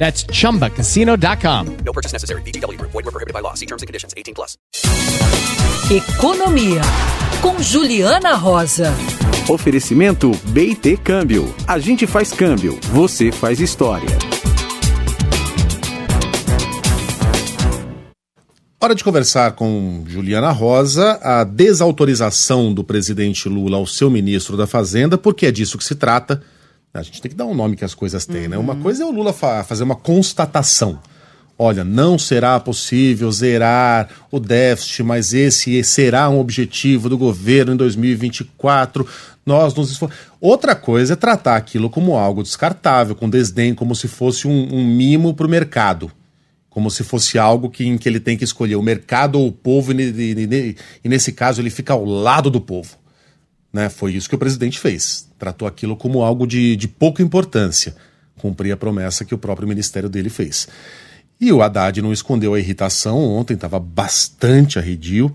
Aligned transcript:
That's 0.00 0.24
chumbacasino.com. 0.24 1.66
No 1.84 1.92
purchase 1.92 2.14
necessary. 2.14 2.40
VGW 2.42 2.78
Group. 2.78 2.92
Void 2.92 3.04
were 3.04 3.12
prohibited 3.12 3.34
by 3.34 3.42
law. 3.42 3.52
See 3.54 3.66
terms 3.66 3.82
and 3.82 3.86
conditions. 3.86 4.14
18 4.16 4.34
plus. 4.34 4.56
Economia, 5.90 6.80
com 7.42 7.62
Juliana 7.62 8.34
Rosa. 8.34 8.94
Oferecimento 9.48 10.30
BT 10.46 10.96
Câmbio. 10.96 11.52
A 11.66 11.78
gente 11.78 12.06
faz 12.06 12.32
câmbio, 12.32 12.78
você 12.92 13.30
faz 13.32 13.60
história. 13.60 14.16
Hora 18.80 18.94
de 18.94 19.04
conversar 19.04 19.52
com 19.52 20.04
Juliana 20.06 20.52
Rosa 20.52 21.18
a 21.22 21.44
desautorização 21.44 22.72
do 22.72 22.82
presidente 22.82 23.48
Lula 23.48 23.76
ao 23.76 23.86
seu 23.86 24.08
ministro 24.08 24.56
da 24.56 24.66
Fazenda, 24.66 25.18
porque 25.18 25.44
é 25.44 25.52
disso 25.52 25.76
que 25.76 25.84
se 25.84 25.94
trata. 25.94 26.42
A 26.92 27.02
gente 27.02 27.22
tem 27.22 27.30
que 27.30 27.36
dar 27.36 27.46
um 27.46 27.54
nome 27.54 27.76
que 27.76 27.84
as 27.84 27.94
coisas 27.94 28.26
têm, 28.26 28.48
né? 28.48 28.58
Uma 28.58 28.74
coisa 28.74 29.04
é 29.04 29.06
o 29.06 29.12
Lula 29.12 29.32
fa 29.32 29.62
fazer 29.62 29.84
uma 29.84 29.94
constatação. 29.94 30.98
Olha, 31.56 31.84
não 31.84 32.18
será 32.18 32.58
possível 32.58 33.30
zerar 33.30 34.08
o 34.30 34.40
déficit, 34.40 35.02
mas 35.02 35.32
esse 35.34 35.84
será 35.84 36.28
um 36.28 36.40
objetivo 36.40 37.08
do 37.08 37.18
governo 37.18 37.74
em 37.74 37.76
2024. 37.76 39.06
Nós 39.44 39.74
nos 39.74 39.90
esfor... 39.90 40.10
Outra 40.40 40.74
coisa 40.74 41.12
é 41.12 41.16
tratar 41.16 41.56
aquilo 41.56 41.90
como 41.90 42.16
algo 42.16 42.42
descartável, 42.42 43.14
com 43.14 43.28
desdém, 43.28 43.74
como 43.74 43.94
se 43.94 44.08
fosse 44.08 44.48
um, 44.48 44.74
um 44.74 44.84
mimo 44.84 45.34
para 45.34 45.46
o 45.46 45.50
mercado 45.50 46.10
como 46.70 46.88
se 46.88 47.02
fosse 47.02 47.36
algo 47.36 47.68
que, 47.68 47.84
em 47.84 47.98
que 47.98 48.08
ele 48.08 48.20
tem 48.20 48.38
que 48.38 48.44
escolher 48.44 48.76
o 48.76 48.82
mercado 48.82 49.40
ou 49.40 49.48
o 49.48 49.52
povo, 49.52 49.92
e, 49.92 50.02
e, 50.02 50.32
e, 50.32 50.76
e, 51.04 51.08
nesse 51.08 51.32
caso 51.32 51.60
ele 51.60 51.68
fica 51.68 51.92
ao 51.92 52.04
lado 52.04 52.48
do 52.48 52.60
povo. 52.60 52.96
Né? 53.72 53.88
Foi 53.88 54.12
isso 54.12 54.28
que 54.28 54.34
o 54.34 54.38
presidente 54.38 54.78
fez. 54.78 55.28
Tratou 55.38 55.66
aquilo 55.66 55.96
como 55.96 56.22
algo 56.22 56.46
de, 56.46 56.76
de 56.76 56.88
pouca 56.88 57.22
importância. 57.22 57.94
Cumprir 58.36 58.72
a 58.72 58.76
promessa 58.76 59.24
que 59.24 59.34
o 59.34 59.38
próprio 59.38 59.68
ministério 59.68 60.08
dele 60.08 60.30
fez. 60.30 60.68
E 61.40 61.52
o 61.52 61.62
Haddad 61.62 62.02
não 62.02 62.12
escondeu 62.12 62.54
a 62.54 62.58
irritação 62.58 63.18
ontem, 63.18 63.54
estava 63.54 63.78
bastante 63.78 64.78
arredio 64.78 65.34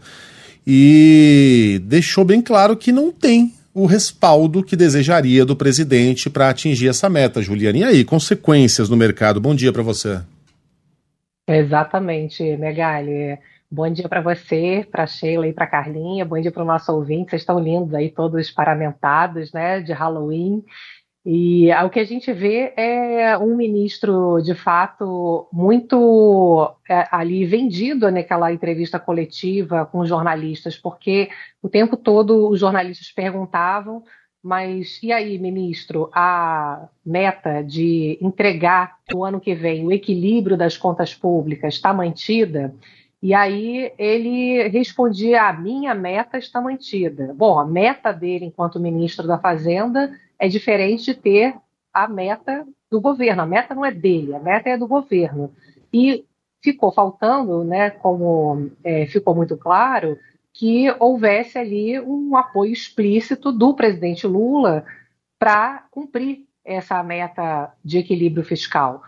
e 0.66 1.82
deixou 1.84 2.24
bem 2.24 2.42
claro 2.42 2.78
que 2.78 2.92
não 2.92 3.12
tem 3.12 3.54
o 3.74 3.86
respaldo 3.86 4.64
que 4.64 4.76
desejaria 4.76 5.44
do 5.44 5.56
presidente 5.56 6.30
para 6.30 6.50
atingir 6.50 6.88
essa 6.88 7.10
meta. 7.10 7.42
Juliana, 7.42 7.78
e 7.80 7.84
aí, 7.84 8.06
consequências 8.06 8.88
no 8.88 8.96
mercado? 8.96 9.42
Bom 9.42 9.54
dia 9.54 9.74
para 9.74 9.84
você. 9.84 10.22
Exatamente, 11.48 12.44
Megali. 12.58 13.38
Bom 13.76 13.92
dia 13.92 14.08
para 14.08 14.22
você, 14.22 14.88
para 14.90 15.06
Sheila 15.06 15.50
e 15.50 15.52
para 15.52 15.68
Carlinha. 15.68 16.24
Bom 16.24 16.40
dia 16.40 16.50
para 16.50 16.64
o 16.64 16.66
nosso 16.66 16.94
ouvinte. 16.94 17.32
Vocês 17.32 17.42
estão 17.42 17.60
lindos 17.60 17.94
aí, 17.94 18.10
todos 18.10 18.50
paramentados, 18.50 19.52
né, 19.52 19.82
de 19.82 19.92
Halloween. 19.92 20.64
E 21.26 21.70
o 21.74 21.90
que 21.90 22.00
a 22.00 22.06
gente 22.06 22.32
vê 22.32 22.72
é 22.78 23.38
um 23.38 23.54
ministro, 23.54 24.40
de 24.42 24.56
fato, 24.56 25.50
muito 25.52 26.74
é, 26.90 27.06
ali 27.12 27.44
vendido 27.44 28.10
naquela 28.10 28.54
entrevista 28.54 28.98
coletiva 28.98 29.86
com 29.86 30.00
os 30.00 30.08
jornalistas, 30.08 30.78
porque 30.78 31.28
o 31.62 31.68
tempo 31.68 31.98
todo 31.98 32.48
os 32.50 32.62
jornalistas 32.62 33.12
perguntavam 33.12 34.04
mas 34.42 35.02
e 35.02 35.12
aí, 35.12 35.40
ministro, 35.40 36.08
a 36.14 36.88
meta 37.04 37.64
de 37.64 38.16
entregar 38.22 38.96
no 39.12 39.26
ano 39.26 39.42
que 39.42 39.56
vem 39.56 39.84
o 39.84 39.92
equilíbrio 39.92 40.56
das 40.56 40.78
contas 40.78 41.16
públicas 41.16 41.74
está 41.74 41.92
mantida? 41.92 42.72
E 43.26 43.34
aí 43.34 43.92
ele 43.98 44.68
respondia: 44.68 45.50
a 45.50 45.54
minha 45.54 45.96
meta 45.96 46.38
está 46.38 46.62
mantida. 46.62 47.34
Bom, 47.36 47.58
a 47.58 47.66
meta 47.66 48.12
dele 48.12 48.46
enquanto 48.46 48.80
ministro 48.80 49.26
da 49.26 49.40
Fazenda 49.40 50.16
é 50.38 50.48
diferente 50.48 51.06
de 51.06 51.16
ter 51.16 51.56
a 51.92 52.08
meta 52.08 52.68
do 52.88 53.02
governo. 53.02 53.42
A 53.42 53.46
meta 53.48 53.74
não 53.74 53.84
é 53.84 53.92
dele, 53.92 54.36
a 54.36 54.40
meta 54.40 54.70
é 54.70 54.78
do 54.78 54.86
governo. 54.86 55.52
E 55.92 56.24
ficou 56.62 56.92
faltando, 56.92 57.64
né, 57.64 57.90
como 57.90 58.70
é, 58.84 59.08
ficou 59.08 59.34
muito 59.34 59.58
claro, 59.58 60.20
que 60.54 60.86
houvesse 61.00 61.58
ali 61.58 62.00
um 62.00 62.38
apoio 62.38 62.74
explícito 62.74 63.52
do 63.52 63.74
presidente 63.74 64.28
Lula 64.28 64.86
para 65.40 65.88
cumprir 65.90 66.46
essa 66.64 67.02
meta 67.02 67.74
de 67.84 67.98
equilíbrio 67.98 68.46
fiscal. 68.46 69.02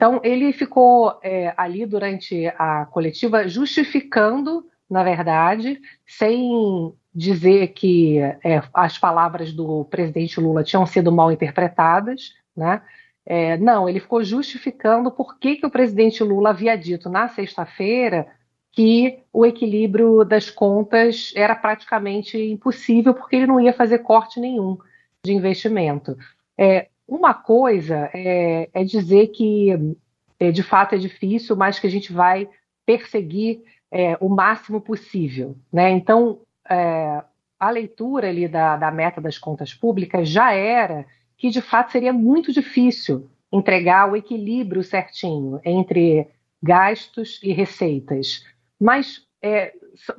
Então, 0.00 0.18
ele 0.24 0.50
ficou 0.54 1.20
é, 1.22 1.52
ali 1.58 1.84
durante 1.84 2.46
a 2.56 2.86
coletiva 2.86 3.46
justificando, 3.46 4.64
na 4.88 5.04
verdade, 5.04 5.78
sem 6.06 6.90
dizer 7.14 7.74
que 7.74 8.18
é, 8.18 8.62
as 8.72 8.96
palavras 8.96 9.52
do 9.52 9.84
presidente 9.84 10.40
Lula 10.40 10.64
tinham 10.64 10.86
sido 10.86 11.12
mal 11.12 11.30
interpretadas, 11.30 12.32
né? 12.56 12.80
É, 13.26 13.58
não, 13.58 13.86
ele 13.86 14.00
ficou 14.00 14.24
justificando 14.24 15.10
por 15.10 15.38
que, 15.38 15.56
que 15.56 15.66
o 15.66 15.70
presidente 15.70 16.24
Lula 16.24 16.48
havia 16.48 16.78
dito 16.78 17.10
na 17.10 17.28
sexta-feira 17.28 18.26
que 18.72 19.18
o 19.30 19.44
equilíbrio 19.44 20.24
das 20.24 20.48
contas 20.48 21.30
era 21.36 21.54
praticamente 21.54 22.38
impossível, 22.38 23.12
porque 23.12 23.36
ele 23.36 23.46
não 23.46 23.60
ia 23.60 23.74
fazer 23.74 23.98
corte 23.98 24.40
nenhum 24.40 24.78
de 25.22 25.34
investimento. 25.34 26.16
É, 26.56 26.88
uma 27.10 27.34
coisa 27.34 28.10
é, 28.14 28.70
é 28.72 28.84
dizer 28.84 29.28
que 29.28 29.96
é, 30.38 30.50
de 30.50 30.62
fato 30.62 30.94
é 30.94 30.98
difícil, 30.98 31.56
mas 31.56 31.78
que 31.78 31.86
a 31.86 31.90
gente 31.90 32.12
vai 32.12 32.48
perseguir 32.86 33.62
é, 33.90 34.16
o 34.20 34.28
máximo 34.28 34.80
possível. 34.80 35.56
Né? 35.72 35.90
Então, 35.90 36.40
é, 36.68 37.22
a 37.58 37.70
leitura 37.70 38.28
ali 38.28 38.48
da, 38.48 38.76
da 38.76 38.90
meta 38.90 39.20
das 39.20 39.36
contas 39.36 39.74
públicas 39.74 40.28
já 40.28 40.52
era 40.52 41.04
que 41.36 41.50
de 41.50 41.60
fato 41.60 41.92
seria 41.92 42.12
muito 42.12 42.52
difícil 42.52 43.28
entregar 43.52 44.10
o 44.10 44.16
equilíbrio 44.16 44.82
certinho 44.82 45.60
entre 45.64 46.28
gastos 46.62 47.40
e 47.42 47.52
receitas 47.52 48.44
mas 48.80 49.22
é, 49.42 49.74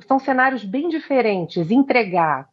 são 0.06 0.20
cenários 0.20 0.64
bem 0.64 0.88
diferentes. 0.88 1.70
Entregar 1.70 2.48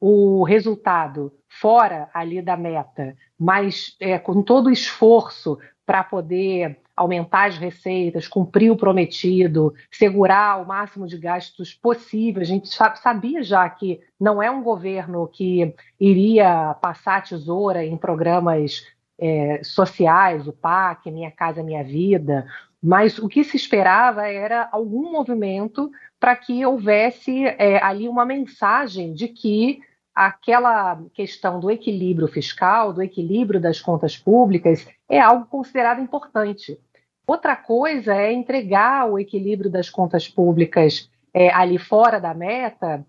o 0.00 0.42
resultado 0.44 1.32
fora 1.48 2.08
ali 2.12 2.42
da 2.42 2.56
meta, 2.56 3.16
mas 3.38 3.96
é, 4.00 4.18
com 4.18 4.42
todo 4.42 4.66
o 4.66 4.72
esforço 4.72 5.58
para 5.86 6.02
poder 6.02 6.78
aumentar 6.96 7.48
as 7.48 7.58
receitas, 7.58 8.28
cumprir 8.28 8.70
o 8.70 8.76
prometido, 8.76 9.74
segurar 9.90 10.62
o 10.62 10.66
máximo 10.66 11.06
de 11.06 11.18
gastos 11.18 11.74
possível. 11.74 12.40
A 12.40 12.44
gente 12.44 12.68
sabia 12.68 13.42
já 13.42 13.68
que 13.68 14.00
não 14.18 14.42
é 14.42 14.50
um 14.50 14.62
governo 14.62 15.26
que 15.26 15.74
iria 15.98 16.74
passar 16.80 17.24
tesoura 17.24 17.84
em 17.84 17.96
programas 17.96 18.86
é, 19.18 19.60
sociais, 19.62 20.46
o 20.46 20.52
PAC, 20.52 21.10
Minha 21.10 21.30
Casa 21.30 21.62
Minha 21.62 21.82
Vida, 21.82 22.46
mas 22.82 23.18
o 23.18 23.28
que 23.28 23.42
se 23.42 23.56
esperava 23.56 24.28
era 24.28 24.68
algum 24.70 25.10
movimento 25.10 25.90
para 26.20 26.36
que 26.36 26.64
houvesse 26.64 27.44
é, 27.44 27.82
ali 27.82 28.08
uma 28.08 28.24
mensagem 28.24 29.12
de 29.12 29.28
que 29.28 29.80
aquela 30.14 31.02
questão 31.12 31.58
do 31.58 31.70
equilíbrio 31.70 32.28
fiscal, 32.28 32.92
do 32.92 33.02
equilíbrio 33.02 33.60
das 33.60 33.80
contas 33.80 34.16
públicas, 34.16 34.86
é 35.08 35.20
algo 35.20 35.46
considerado 35.46 36.00
importante. 36.00 36.78
Outra 37.26 37.56
coisa 37.56 38.14
é 38.14 38.32
entregar 38.32 39.10
o 39.10 39.18
equilíbrio 39.18 39.70
das 39.70 39.90
contas 39.90 40.28
públicas 40.28 41.10
é, 41.32 41.52
ali 41.52 41.78
fora 41.78 42.20
da 42.20 42.34
meta, 42.34 43.04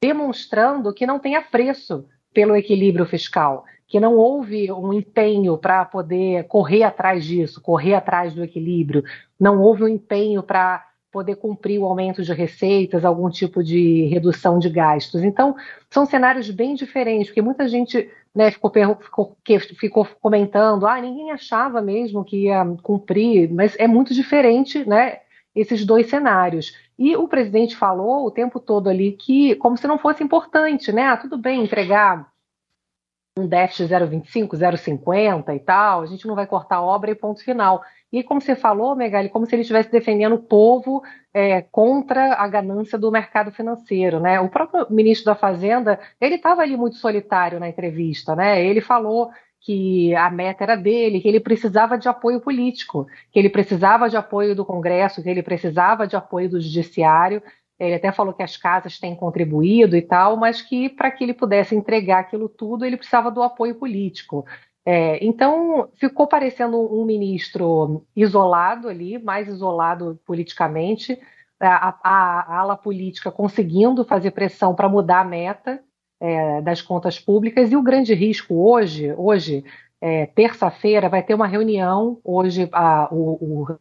demonstrando 0.00 0.92
que 0.92 1.06
não 1.06 1.18
tem 1.18 1.36
apreço 1.36 2.06
pelo 2.32 2.56
equilíbrio 2.56 3.06
fiscal 3.06 3.64
que 3.88 3.98
não 3.98 4.16
houve 4.16 4.70
um 4.70 4.92
empenho 4.92 5.56
para 5.56 5.82
poder 5.86 6.44
correr 6.44 6.82
atrás 6.82 7.24
disso, 7.24 7.60
correr 7.60 7.94
atrás 7.94 8.34
do 8.34 8.44
equilíbrio, 8.44 9.02
não 9.40 9.62
houve 9.62 9.82
um 9.82 9.88
empenho 9.88 10.42
para 10.42 10.86
poder 11.10 11.36
cumprir 11.36 11.78
o 11.78 11.86
aumento 11.86 12.22
de 12.22 12.32
receitas, 12.32 13.04
algum 13.04 13.30
tipo 13.30 13.62
de 13.62 14.04
redução 14.06 14.58
de 14.58 14.68
gastos. 14.68 15.22
Então, 15.22 15.56
são 15.90 16.04
cenários 16.04 16.50
bem 16.50 16.74
diferentes, 16.74 17.28
porque 17.28 17.42
muita 17.42 17.66
gente 17.66 18.10
né, 18.34 18.50
ficou, 18.50 18.70
ficou, 19.00 19.36
ficou 19.78 20.06
comentando, 20.20 20.86
ah, 20.86 21.00
ninguém 21.00 21.30
achava 21.30 21.80
mesmo 21.80 22.24
que 22.24 22.44
ia 22.44 22.64
cumprir, 22.82 23.50
mas 23.52 23.74
é 23.78 23.86
muito 23.86 24.12
diferente, 24.12 24.86
né, 24.86 25.20
esses 25.54 25.84
dois 25.84 26.08
cenários. 26.08 26.76
E 26.98 27.16
o 27.16 27.26
presidente 27.26 27.76
falou 27.76 28.26
o 28.26 28.30
tempo 28.30 28.60
todo 28.60 28.88
ali 28.88 29.12
que, 29.12 29.54
como 29.56 29.76
se 29.76 29.86
não 29.86 29.98
fosse 29.98 30.22
importante, 30.22 30.92
né, 30.92 31.06
ah, 31.06 31.16
tudo 31.16 31.38
bem 31.38 31.62
entregar 31.62 32.30
um 33.40 33.46
déficit 33.46 33.88
0,25, 33.88 34.48
0,50 34.56 35.54
e 35.54 35.58
tal, 35.60 36.02
a 36.02 36.06
gente 36.06 36.26
não 36.26 36.34
vai 36.34 36.46
cortar 36.46 36.76
a 36.76 36.82
obra 36.82 37.10
e 37.10 37.14
ponto 37.14 37.42
final. 37.42 37.82
E 38.12 38.22
como 38.22 38.40
você 38.40 38.56
falou, 38.56 38.96
Megali, 38.96 39.28
como 39.28 39.46
se 39.46 39.54
ele 39.54 39.62
estivesse 39.62 39.90
defendendo 39.90 40.34
o 40.34 40.42
povo 40.42 41.02
é, 41.32 41.62
contra 41.62 42.34
a 42.34 42.48
ganância 42.48 42.98
do 42.98 43.10
mercado 43.10 43.52
financeiro, 43.52 44.18
né? 44.18 44.40
O 44.40 44.48
próprio 44.48 44.86
ministro 44.90 45.26
da 45.26 45.34
Fazenda, 45.34 45.98
ele 46.20 46.36
estava 46.36 46.62
ali 46.62 46.76
muito 46.76 46.96
solitário 46.96 47.60
na 47.60 47.68
entrevista, 47.68 48.34
né? 48.34 48.64
Ele 48.64 48.80
falou 48.80 49.30
que 49.60 50.14
a 50.14 50.30
meta 50.30 50.64
era 50.64 50.76
dele, 50.76 51.20
que 51.20 51.28
ele 51.28 51.40
precisava 51.40 51.98
de 51.98 52.08
apoio 52.08 52.40
político, 52.40 53.06
que 53.30 53.38
ele 53.38 53.50
precisava 53.50 54.08
de 54.08 54.16
apoio 54.16 54.54
do 54.54 54.64
Congresso, 54.64 55.22
que 55.22 55.28
ele 55.28 55.42
precisava 55.42 56.06
de 56.06 56.16
apoio 56.16 56.48
do 56.48 56.60
Judiciário. 56.60 57.42
Ele 57.78 57.94
até 57.94 58.10
falou 58.10 58.34
que 58.34 58.42
as 58.42 58.56
casas 58.56 58.98
têm 58.98 59.14
contribuído 59.14 59.96
e 59.96 60.02
tal, 60.02 60.36
mas 60.36 60.60
que 60.60 60.88
para 60.88 61.10
que 61.10 61.22
ele 61.24 61.34
pudesse 61.34 61.76
entregar 61.76 62.20
aquilo 62.20 62.48
tudo, 62.48 62.84
ele 62.84 62.96
precisava 62.96 63.30
do 63.30 63.42
apoio 63.42 63.74
político. 63.74 64.44
É, 64.84 65.24
então, 65.24 65.88
ficou 65.94 66.26
parecendo 66.26 66.78
um 66.78 67.04
ministro 67.04 68.04
isolado 68.16 68.88
ali, 68.88 69.18
mais 69.18 69.46
isolado 69.46 70.18
politicamente, 70.26 71.20
a, 71.60 71.88
a, 72.02 72.40
a 72.40 72.58
ala 72.60 72.76
política 72.76 73.30
conseguindo 73.30 74.04
fazer 74.04 74.30
pressão 74.30 74.74
para 74.74 74.88
mudar 74.88 75.20
a 75.20 75.24
meta 75.24 75.82
é, 76.20 76.60
das 76.62 76.80
contas 76.80 77.18
públicas, 77.18 77.70
e 77.70 77.76
o 77.76 77.82
grande 77.82 78.14
risco 78.14 78.54
hoje, 78.54 79.12
hoje 79.16 79.64
é, 80.00 80.26
terça-feira, 80.26 81.08
vai 81.08 81.22
ter 81.22 81.34
uma 81.34 81.46
reunião, 81.46 82.20
hoje 82.24 82.68
a, 82.72 83.12
o, 83.12 83.32
o, 83.34 83.78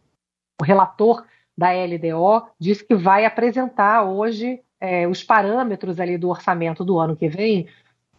o, 0.62 0.64
relator 0.64 1.24
da 1.58 1.72
LDO 1.72 2.48
disse 2.60 2.86
que 2.86 2.96
vai 2.96 3.26
apresentar 3.26 4.04
hoje 4.04 4.62
é, 4.80 5.08
os 5.08 5.24
parâmetros 5.24 6.00
ali 6.00 6.18
do 6.18 6.30
orçamento 6.30 6.86
do 6.86 7.00
ano 7.00 7.16
que 7.16 7.28
vem, 7.28 7.68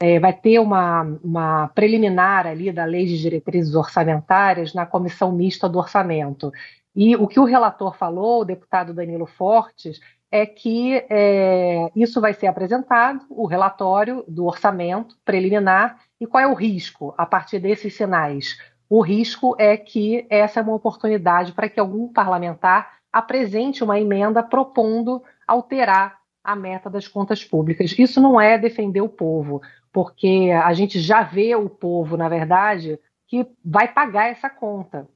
é, 0.01 0.19
vai 0.19 0.33
ter 0.33 0.59
uma, 0.59 1.03
uma, 1.23 1.69
preliminar 1.69 2.47
ali 2.47 2.73
da 2.73 2.85
Lei 2.85 3.07
de 3.07 3.19
Diretrizes 3.19 3.75
Orçamentárias 3.75 4.75
na 4.75 4.87
Comissão 4.87 5.33
Mista 5.33 5.69
do 5.69 5.79
Orçamento. 5.79 6.53
E 6.95 7.17
o 7.17 7.27
que 7.27 7.41
o 7.41 7.45
relator 7.45 7.97
falou, 7.97 8.41
o 8.41 8.45
deputado 8.45 8.95
Danilo 8.95 9.27
Fortes, 9.27 10.01
é 10.31 10.45
que 10.45 11.05
é, 11.09 11.91
isso 11.97 12.21
vai 12.21 12.35
ser 12.35 12.49
apresentado, 12.49 13.25
o 13.31 13.47
relatório 13.47 14.25
do 14.29 14.45
orçamento 14.45 15.17
preliminar, 15.25 15.99
e 16.21 16.27
qual 16.27 16.43
é 16.43 16.47
o 16.47 16.55
risco 16.55 17.15
a 17.17 17.25
partir 17.25 17.61
desses 17.61 17.97
sinais? 17.97 18.59
O 18.91 19.01
risco 19.01 19.55
é 19.59 19.77
que 19.77 20.27
essa 20.29 20.61
é 20.61 20.63
uma 20.63 20.75
oportunidade 20.75 21.53
para 21.53 21.69
que 21.69 21.81
algum 21.81 22.13
parlamentar 22.13 22.98
apresente 23.13 23.83
uma 23.83 23.99
emenda 23.99 24.43
propondo 24.43 25.23
alterar 25.47 26.19
a 26.43 26.57
meta 26.57 26.89
das 26.89 27.07
contas 27.07 27.45
públicas. 27.45 27.95
Isso 27.99 28.21
não 28.21 28.41
é 28.41 28.57
defender 28.57 29.01
o 29.01 29.09
povo 29.09 29.61
porque 29.93 30.51
a 30.53 30.73
gente 30.75 31.01
já 31.01 31.23
vê 31.23 31.55
o 31.55 31.69
povo, 31.69 32.17
na 32.17 32.29
verdade, 32.29 32.99
que 33.27 33.47
vai 33.65 33.89
pagar 33.89 34.31
essa 34.31 34.49
conta. 34.49 35.09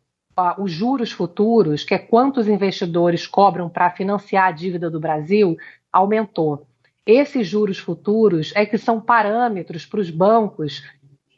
Os 0.58 0.72
juros 0.72 1.12
futuros, 1.12 1.84
que 1.84 1.94
é 1.94 1.98
quantos 1.98 2.48
investidores 2.48 3.26
cobram 3.26 3.68
para 3.68 3.90
financiar 3.90 4.48
a 4.48 4.50
dívida 4.50 4.90
do 4.90 4.98
Brasil, 4.98 5.56
aumentou. 5.92 6.66
Esses 7.04 7.46
juros 7.46 7.78
futuros 7.78 8.52
é 8.54 8.64
que 8.64 8.78
são 8.78 9.00
parâmetros 9.00 9.84
para 9.84 10.00
os 10.00 10.08
bancos 10.08 10.82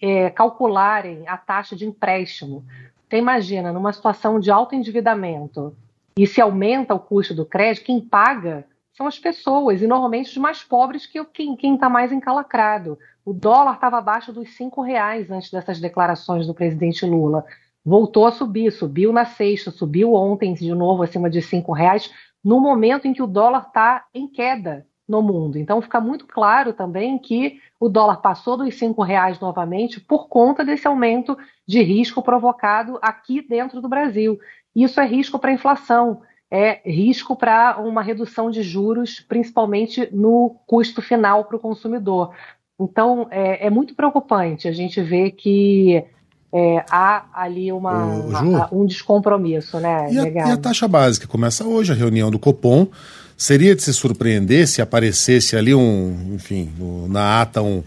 é, 0.01 0.31
calcularem 0.31 1.27
a 1.27 1.37
taxa 1.37 1.75
de 1.75 1.87
empréstimo. 1.87 2.65
Você 3.09 3.19
imagina, 3.19 3.73
numa 3.73 3.93
situação 3.93 4.39
de 4.39 4.51
alto 4.51 4.75
endividamento, 4.75 5.77
e 6.19 6.27
se 6.27 6.41
aumenta 6.41 6.95
o 6.95 7.01
custo 7.01 7.35
do 7.35 7.45
crédito, 7.45 7.87
quem 7.87 8.01
paga 8.01 8.67
são 8.93 9.07
as 9.07 9.19
pessoas, 9.19 9.83
e 9.83 9.87
normalmente 9.87 10.31
os 10.31 10.37
mais 10.37 10.63
pobres 10.63 11.05
que 11.07 11.25
quem 11.25 11.75
está 11.75 11.89
mais 11.89 12.13
encalacrado. 12.13 12.97
O 13.25 13.33
dólar 13.33 13.75
estava 13.75 13.99
abaixo 13.99 14.33
dos 14.33 14.55
cinco 14.57 14.83
reais 14.83 15.31
antes 15.31 15.51
dessas 15.51 15.81
declarações 15.81 16.47
do 16.47 16.55
presidente 16.55 17.05
Lula. 17.05 17.45
Voltou 17.85 18.27
a 18.27 18.33
subir, 18.33 18.71
subiu 18.71 19.13
na 19.13 19.25
sexta, 19.25 19.71
subiu 19.71 20.15
ontem 20.15 20.55
de 20.55 20.73
novo 20.73 21.03
acima 21.03 21.29
de 21.29 21.43
cinco 21.43 21.73
reais, 21.73 22.13
no 22.43 22.61
momento 22.61 23.07
em 23.07 23.13
que 23.13 23.23
o 23.23 23.27
dólar 23.27 23.67
está 23.67 24.05
em 24.15 24.29
queda 24.29 24.87
no 25.09 25.23
mundo. 25.23 25.59
Então 25.59 25.83
fica 25.83 26.01
muito 26.01 26.27
claro 26.27 26.73
também 26.73 27.19
que 27.19 27.61
o 27.79 27.89
dólar 27.89 28.17
passou 28.17 28.57
dos 28.57 28.75
cinco 28.79 29.03
reais 29.03 29.39
novamente 29.39 30.01
por 30.01 30.29
conta 30.29 30.65
desse 30.65 30.87
aumento 30.87 31.37
de 31.67 31.83
risco 31.83 32.23
provocado 32.23 32.99
aqui 33.03 33.43
dentro 33.47 33.81
do 33.81 33.89
Brasil. 33.89 34.39
Isso 34.75 35.01
é 35.01 35.07
risco 35.07 35.39
para 35.39 35.51
a 35.51 35.55
inflação 35.55 36.23
é 36.51 36.81
risco 36.89 37.35
para 37.35 37.81
uma 37.81 38.01
redução 38.01 38.49
de 38.49 38.63
juros, 38.63 39.19
principalmente 39.19 40.09
no 40.13 40.55
custo 40.69 41.03
final 41.03 41.45
para 41.47 41.57
o 41.57 41.61
consumidor. 41.61 42.31
Então, 42.79 43.27
é, 43.31 43.67
é, 43.67 43.71
muito 43.71 43.93
preocupante 43.95 44.69
a 44.69 44.73
gente 44.73 45.01
ver 45.01 45.33
que 45.33 46.05
é, 46.53 46.85
há 46.89 47.25
ali 47.35 47.73
uma, 47.73 48.07
Ju, 48.29 48.69
um 48.71 48.87
descompromisso, 48.87 49.81
né? 49.81 50.13
E 50.13 50.19
a, 50.19 50.29
e 50.29 50.53
a, 50.53 50.57
taxa 50.57 50.87
básica 50.87 51.27
começa 51.27 51.65
hoje, 51.65 51.91
a 51.91 51.97
reunião 51.97 52.31
do 52.31 52.39
Copom. 52.39 52.87
Seria 53.37 53.75
de 53.75 53.83
se 53.83 53.93
surpreender 53.93 54.69
se 54.69 54.81
aparecesse 54.81 55.57
ali 55.57 55.75
um, 55.75 56.35
enfim, 56.35 56.73
na 57.09 57.43
ata 57.43 57.61
um. 57.63 57.83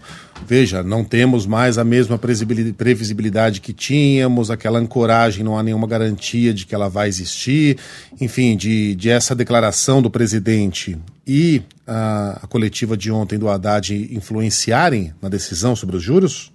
Veja, 0.46 0.82
não 0.82 1.02
temos 1.02 1.46
mais 1.46 1.78
a 1.78 1.84
mesma 1.84 2.18
previsibilidade 2.18 3.60
que 3.60 3.72
tínhamos, 3.72 4.50
aquela 4.50 4.78
ancoragem, 4.78 5.42
não 5.42 5.58
há 5.58 5.62
nenhuma 5.62 5.86
garantia 5.86 6.52
de 6.52 6.66
que 6.66 6.74
ela 6.74 6.88
vai 6.88 7.08
existir. 7.08 7.78
Enfim, 8.20 8.56
de, 8.56 8.94
de 8.94 9.10
essa 9.10 9.34
declaração 9.34 10.02
do 10.02 10.10
presidente 10.10 10.98
e 11.26 11.62
a, 11.86 12.40
a 12.42 12.46
coletiva 12.46 12.96
de 12.96 13.10
ontem 13.10 13.38
do 13.38 13.48
Haddad 13.48 13.94
influenciarem 14.14 15.12
na 15.20 15.28
decisão 15.28 15.74
sobre 15.74 15.96
os 15.96 16.02
juros? 16.02 16.52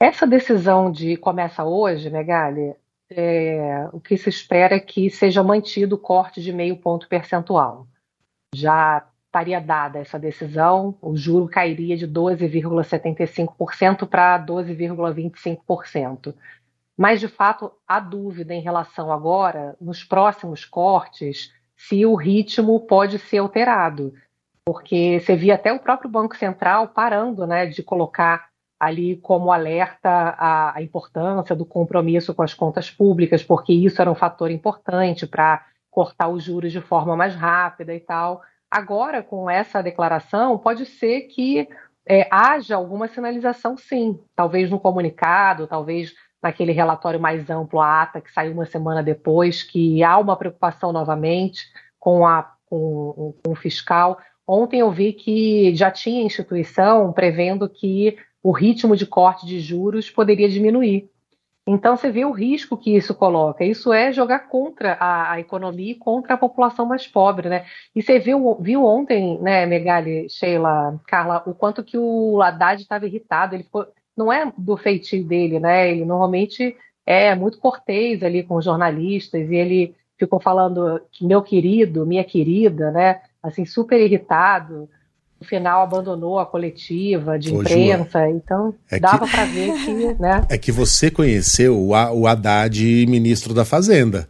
Essa 0.00 0.26
decisão 0.26 0.90
de 0.90 1.16
começa 1.16 1.64
hoje, 1.64 2.10
né, 2.10 2.24
Gali, 2.24 2.74
é, 3.16 3.88
o 3.92 4.00
que 4.00 4.16
se 4.16 4.28
espera 4.28 4.74
é 4.74 4.80
que 4.80 5.08
seja 5.08 5.42
mantido 5.42 5.94
o 5.94 5.98
corte 5.98 6.42
de 6.42 6.52
meio 6.52 6.76
ponto 6.76 7.08
percentual. 7.08 7.86
Já 8.54 9.06
estaria 9.26 9.60
dada 9.60 9.98
essa 9.98 10.18
decisão, 10.18 10.96
o 11.00 11.16
juro 11.16 11.48
cairia 11.48 11.96
de 11.96 12.06
12,75% 12.06 14.06
para 14.08 14.44
12,25%. 14.44 16.34
Mas, 16.96 17.18
de 17.18 17.26
fato, 17.26 17.72
há 17.86 17.98
dúvida 17.98 18.54
em 18.54 18.60
relação 18.60 19.10
agora, 19.10 19.76
nos 19.80 20.04
próximos 20.04 20.64
cortes, 20.64 21.52
se 21.76 22.06
o 22.06 22.14
ritmo 22.14 22.86
pode 22.86 23.18
ser 23.18 23.38
alterado. 23.38 24.14
Porque 24.64 25.20
você 25.20 25.34
via 25.34 25.56
até 25.56 25.72
o 25.72 25.80
próprio 25.80 26.08
Banco 26.08 26.36
Central 26.36 26.88
parando 26.88 27.46
né, 27.46 27.66
de 27.66 27.82
colocar 27.82 28.48
ali 28.84 29.16
como 29.16 29.52
alerta 29.52 30.34
a, 30.38 30.82
importância 30.82 31.54
do 31.54 31.64
compromisso 31.64 32.34
com 32.34 32.42
as 32.42 32.52
contas 32.52 32.90
públicas, 32.90 33.42
porque 33.42 33.72
isso 33.72 34.00
era 34.00 34.10
um 34.10 34.14
fator 34.14 34.50
importante 34.50 35.26
para 35.26 35.64
cortar 35.90 36.28
os 36.28 36.42
juros 36.42 36.72
de 36.72 36.80
forma 36.80 37.16
mais 37.16 37.34
rápida 37.34 37.94
e 37.94 38.00
tal. 38.00 38.42
Agora, 38.70 39.22
com 39.22 39.48
essa 39.48 39.82
declaração, 39.82 40.58
pode 40.58 40.84
ser 40.84 41.22
que 41.22 41.68
é, 42.06 42.28
haja 42.30 42.76
alguma 42.76 43.08
sinalização, 43.08 43.76
sim, 43.76 44.18
talvez 44.34 44.70
no 44.70 44.80
comunicado, 44.80 45.66
talvez 45.66 46.12
naquele 46.42 46.72
relatório 46.72 47.18
mais 47.18 47.48
amplo, 47.48 47.80
a 47.80 48.02
ata, 48.02 48.20
que 48.20 48.30
saiu 48.30 48.52
uma 48.52 48.66
semana 48.66 49.02
depois, 49.02 49.62
que 49.62 50.02
há 50.04 50.18
uma 50.18 50.36
preocupação 50.36 50.92
novamente 50.92 51.62
com, 51.98 52.26
a, 52.26 52.52
com, 52.66 53.34
com 53.42 53.52
o 53.52 53.56
fiscal. 53.56 54.18
Ontem 54.46 54.80
eu 54.80 54.90
vi 54.90 55.14
que 55.14 55.74
já 55.74 55.90
tinha 55.90 56.22
instituição 56.22 57.12
prevendo 57.14 57.66
que 57.66 58.18
o 58.44 58.52
ritmo 58.52 58.94
de 58.94 59.06
corte 59.06 59.46
de 59.46 59.58
juros 59.58 60.10
poderia 60.10 60.50
diminuir. 60.50 61.08
Então 61.66 61.96
você 61.96 62.10
vê 62.10 62.26
o 62.26 62.30
risco 62.30 62.76
que 62.76 62.94
isso 62.94 63.14
coloca. 63.14 63.64
Isso 63.64 63.90
é 63.90 64.12
jogar 64.12 64.50
contra 64.50 64.92
a, 65.00 65.32
a 65.32 65.40
economia 65.40 65.92
e 65.92 65.94
contra 65.94 66.34
a 66.34 66.36
população 66.36 66.84
mais 66.84 67.06
pobre, 67.06 67.48
né? 67.48 67.64
E 67.96 68.02
você 68.02 68.18
viu, 68.18 68.58
viu 68.60 68.84
ontem, 68.84 69.40
né, 69.40 69.64
Megali, 69.64 70.28
Sheila, 70.28 71.00
Carla, 71.06 71.42
o 71.46 71.54
quanto 71.54 71.82
que 71.82 71.96
o 71.96 72.42
Haddad 72.42 72.82
estava 72.82 73.06
irritado. 73.06 73.54
Ele 73.54 73.62
ficou, 73.62 73.86
não 74.14 74.30
é 74.30 74.52
do 74.58 74.76
feitio 74.76 75.24
dele, 75.24 75.58
né? 75.58 75.90
Ele 75.90 76.04
normalmente 76.04 76.76
é 77.06 77.34
muito 77.34 77.58
cortês 77.58 78.22
ali 78.22 78.42
com 78.42 78.56
os 78.56 78.64
jornalistas 78.66 79.50
e 79.50 79.54
ele 79.54 79.94
ficou 80.18 80.38
falando 80.38 81.00
meu 81.18 81.40
querido, 81.42 82.04
minha 82.04 82.24
querida, 82.24 82.90
né? 82.90 83.22
Assim 83.42 83.64
super 83.64 83.98
irritado 83.98 84.86
no 85.44 85.48
final 85.48 85.82
abandonou 85.82 86.38
a 86.38 86.46
coletiva 86.46 87.38
de 87.38 87.52
Ô, 87.52 87.60
imprensa, 87.60 88.28
então 88.30 88.74
é 88.90 88.98
dava 88.98 89.26
para 89.28 89.44
ver 89.44 89.72
que. 89.84 89.94
Né? 90.18 90.44
É 90.48 90.56
que 90.56 90.72
você 90.72 91.10
conheceu 91.10 91.76
o, 91.76 91.90
o 91.90 92.26
Haddad, 92.26 93.06
ministro 93.06 93.52
da 93.52 93.64
Fazenda. 93.64 94.26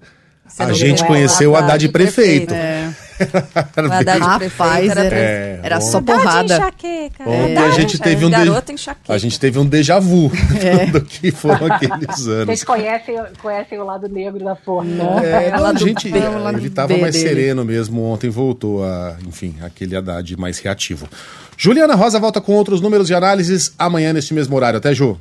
A 0.59 0.67
não 0.67 0.75
gente 0.75 1.05
conheceu 1.07 1.53
o 1.53 1.57
Haddad 1.57 1.89
prefeito. 1.89 2.53
É. 2.53 2.84
Era 3.77 3.99
Haddad 3.99 4.21
bem- 4.21 4.39
prefeito 4.39 4.59
Rapaz, 4.63 4.91
era, 4.91 5.01
era, 5.05 5.17
É, 5.17 5.61
era 5.63 5.81
só 5.81 5.99
Haddad 5.99 6.19
porrada. 6.19 6.55
enxaqueca. 6.55 7.23
Ontem 7.25 7.57
Haddad 7.57 7.69
a 7.69 7.81
gente 7.81 7.99
teve 7.99 8.25
um 8.25 8.31
de- 8.31 8.37
Garota 8.37 8.73
enxaqueca. 8.73 9.13
A 9.13 9.19
gente 9.19 9.39
teve 9.41 9.59
um 9.59 9.67
déjà 9.67 9.99
vu 10.01 10.31
É. 10.61 10.87
do 10.91 11.01
que 11.01 11.31
foram 11.31 11.67
aqueles 11.73 12.27
anos. 12.27 12.47
Vocês 12.47 12.65
conhecem, 12.65 13.17
conhecem 13.41 13.79
o 13.79 13.85
lado 13.85 14.09
negro 14.09 14.45
da 14.45 14.57
força. 14.57 14.91
É, 14.91 15.51
não, 15.51 15.61
Lá 15.61 15.71
a 15.71 15.75
gente, 15.75 16.09
B, 16.11 16.19
ele 16.19 16.71
tava 16.71 16.89
B 16.89 16.99
mais 16.99 17.15
dele. 17.15 17.29
sereno 17.29 17.65
mesmo 17.65 18.03
ontem, 18.05 18.29
voltou 18.31 18.85
a, 18.85 19.17
enfim, 19.27 19.55
aquele 19.63 19.97
Haddad 19.97 20.37
mais 20.37 20.59
reativo. 20.59 21.09
Juliana 21.57 21.95
Rosa 21.95 22.19
volta 22.19 22.41
com 22.41 22.53
outros 22.53 22.81
números 22.81 23.07
de 23.07 23.15
análises 23.15 23.73
amanhã 23.79 24.13
neste 24.13 24.35
mesmo 24.35 24.57
horário. 24.57 24.79
Até, 24.79 24.93
Ju. 24.93 25.19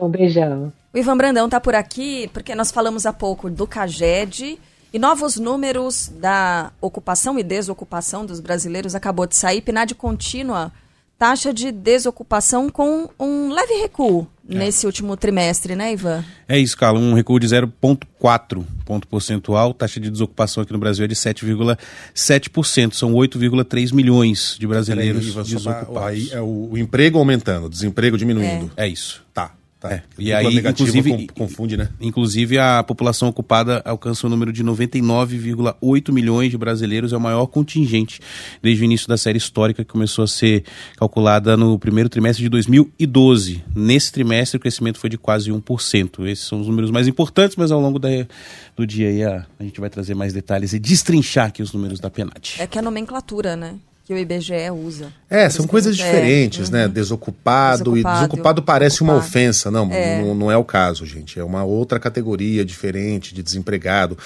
Um 0.00 0.08
beijão. 0.08 0.72
O 0.92 0.98
Ivan 0.98 1.16
Brandão 1.16 1.48
tá 1.48 1.60
por 1.60 1.74
aqui 1.74 2.30
porque 2.32 2.54
nós 2.54 2.70
falamos 2.70 3.04
há 3.06 3.12
pouco 3.12 3.48
do 3.50 3.66
CAGED 3.66 4.58
e 4.92 4.98
novos 4.98 5.36
números 5.36 6.10
da 6.16 6.72
ocupação 6.80 7.38
e 7.38 7.42
desocupação 7.42 8.24
dos 8.24 8.40
brasileiros 8.40 8.94
acabou 8.94 9.26
de 9.26 9.36
sair. 9.36 9.60
PNAD 9.60 9.94
contínua, 9.94 10.72
taxa 11.18 11.52
de 11.52 11.70
desocupação 11.72 12.68
com 12.68 13.08
um 13.18 13.50
leve 13.52 13.74
recuo 13.74 14.26
nesse 14.48 14.86
último 14.86 15.16
trimestre, 15.16 15.74
né, 15.74 15.92
Ivan? 15.92 16.24
É 16.48 16.58
isso, 16.58 16.76
Carla, 16.76 17.00
um 17.00 17.14
recuo 17.14 17.40
de 17.40 17.48
0,4 17.48 18.64
ponto 18.84 19.08
percentual. 19.08 19.74
Taxa 19.74 19.98
de 19.98 20.08
desocupação 20.08 20.62
aqui 20.62 20.72
no 20.72 20.78
Brasil 20.78 21.04
é 21.04 21.08
de 21.08 21.16
7,7%. 21.16 22.94
São 22.94 23.12
8,3 23.12 23.92
milhões 23.92 24.56
de 24.58 24.66
brasileiros 24.66 25.26
Peraí, 25.34 25.44
desocupados. 25.48 25.98
aí 25.98 26.30
é 26.30 26.40
o, 26.40 26.68
o 26.70 26.78
emprego 26.78 27.18
aumentando, 27.18 27.66
o 27.66 27.70
desemprego 27.70 28.16
diminuindo. 28.16 28.70
É 28.76 28.86
isso. 28.86 29.24
Tá, 29.34 29.52
tá. 29.88 29.94
É, 29.94 30.02
e 30.18 30.32
aí, 30.32 30.58
inclusive, 30.58 31.28
confunde, 31.34 31.76
né? 31.76 31.88
Inclusive, 32.00 32.58
a 32.58 32.82
população 32.82 33.28
ocupada 33.28 33.82
alcança 33.84 34.26
o 34.26 34.30
número 34.30 34.52
de 34.52 34.62
99,8 34.64 36.12
milhões 36.12 36.50
de 36.50 36.58
brasileiros, 36.58 37.12
é 37.12 37.16
o 37.16 37.20
maior 37.20 37.46
contingente 37.46 38.20
desde 38.62 38.82
o 38.82 38.84
início 38.84 39.08
da 39.08 39.16
série 39.16 39.38
histórica, 39.38 39.84
que 39.84 39.90
começou 39.90 40.24
a 40.24 40.28
ser 40.28 40.64
calculada 40.96 41.56
no 41.56 41.78
primeiro 41.78 42.08
trimestre 42.08 42.42
de 42.42 42.48
2012. 42.48 43.62
Nesse 43.74 44.12
trimestre, 44.12 44.56
o 44.56 44.60
crescimento 44.60 44.98
foi 44.98 45.10
de 45.10 45.18
quase 45.18 45.50
1%. 45.50 46.26
Esses 46.26 46.46
são 46.46 46.60
os 46.60 46.66
números 46.68 46.90
mais 46.90 47.06
importantes, 47.08 47.56
mas 47.56 47.70
ao 47.70 47.80
longo 47.80 47.98
da- 47.98 48.08
do 48.76 48.86
dia 48.86 49.08
aí, 49.08 49.22
a, 49.24 49.46
a 49.58 49.62
gente 49.62 49.80
vai 49.80 49.90
trazer 49.90 50.14
mais 50.14 50.32
detalhes 50.32 50.72
e 50.72 50.78
destrinchar 50.78 51.46
aqui 51.46 51.62
os 51.62 51.72
números 51.72 52.00
da 52.00 52.10
PNAD. 52.10 52.56
É 52.58 52.66
que 52.66 52.78
é 52.78 52.80
a 52.80 52.84
nomenclatura, 52.84 53.56
né? 53.56 53.74
Que 54.06 54.14
o 54.14 54.18
IBGE 54.18 54.70
usa. 54.72 55.12
É, 55.28 55.50
são 55.50 55.66
coisas 55.66 55.98
É, 55.98 56.04
diferentes, 56.04 56.70
né? 56.70 56.86
uhum. 56.86 56.92
Desocupado, 56.92 57.90
e 57.90 58.02
Desocupado, 58.02 58.14
desocupado 58.28 58.62
parece 58.62 59.02
uma 59.02 59.14
ocupado. 59.14 59.28
ofensa. 59.28 59.70
Não, 59.70 59.92
É. 59.92 60.22
não, 60.22 60.32
não 60.34 60.50
é 60.50 60.56
o 60.56 60.62
caso, 60.64 61.04
gente. 61.04 61.40
É 61.40 61.42
uma 61.44 61.64
outra 61.64 61.98
categoria 61.98 62.64
diferente 62.64 63.34
de 63.34 63.42
desempregado. 63.42 64.16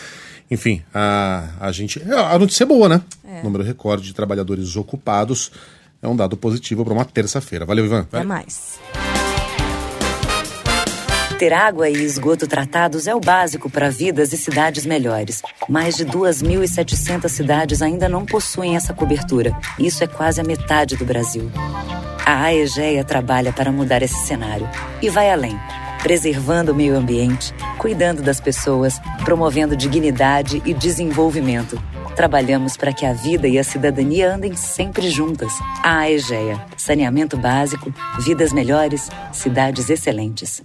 Enfim, 0.51 0.83
a, 0.93 1.49
a 1.59 1.73
gente. 1.73 2.03
A 2.13 2.39
notícia 2.39 2.65
é 2.65 2.67
boa, 2.67 2.89
né? 2.91 3.01
É. 3.27 3.43
Número 3.43 3.65
recorde 3.65 4.05
de 4.05 4.13
trabalhadores 4.13 4.77
ocupados 4.77 5.51
é 6.03 6.07
um 6.09 6.15
dado 6.17 6.37
positivo 6.37 6.85
para 6.85 6.93
uma 6.93 7.05
terça-feira. 7.07 7.65
Valeu, 7.65 7.87
Ivan. 7.87 8.01
Até 8.01 8.23
mais. 8.23 8.79
Ter 11.41 11.55
água 11.55 11.89
e 11.89 11.95
esgoto 11.95 12.47
tratados 12.47 13.07
é 13.07 13.15
o 13.15 13.19
básico 13.19 13.71
para 13.71 13.89
vidas 13.89 14.31
e 14.35 14.37
cidades 14.37 14.85
melhores. 14.85 15.41
Mais 15.67 15.97
de 15.97 16.05
2.700 16.05 17.31
cidades 17.31 17.81
ainda 17.81 18.11
não 18.11 18.27
possuem 18.27 18.77
essa 18.77 18.93
cobertura. 18.93 19.57
Isso 19.79 20.05
é 20.05 20.07
quase 20.07 20.39
a 20.39 20.45
metade 20.45 20.99
do 20.99 21.05
Brasil. 21.07 21.51
A 22.27 22.43
AEGEA 22.43 23.03
trabalha 23.05 23.55
para 23.55 23.73
mudar 23.73 24.03
esse 24.03 24.27
cenário 24.27 24.69
e 25.01 25.09
vai 25.09 25.33
além, 25.33 25.59
preservando 26.03 26.73
o 26.73 26.75
meio 26.75 26.95
ambiente, 26.95 27.55
cuidando 27.79 28.21
das 28.21 28.39
pessoas, 28.39 29.01
promovendo 29.25 29.75
dignidade 29.75 30.61
e 30.67 30.75
desenvolvimento. 30.75 31.83
Trabalhamos 32.15 32.77
para 32.77 32.93
que 32.93 33.07
a 33.07 33.15
vida 33.15 33.49
e 33.49 33.59
a 33.59 33.65
cidadania 33.65 34.35
andem 34.35 34.55
sempre 34.55 35.09
juntas. 35.09 35.55
A 35.83 36.01
AEGEA. 36.01 36.61
Saneamento 36.77 37.39
básico, 37.39 37.91
vidas 38.19 38.53
melhores, 38.53 39.09
cidades 39.33 39.89
excelentes. 39.89 40.63